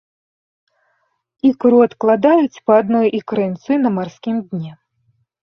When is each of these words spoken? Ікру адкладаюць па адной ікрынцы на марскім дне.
Ікру 1.49 1.77
адкладаюць 1.87 2.61
па 2.71 2.79
адной 2.85 3.07
ікрынцы 3.19 3.71
на 3.85 3.89
марскім 4.01 4.35
дне. 4.49 4.71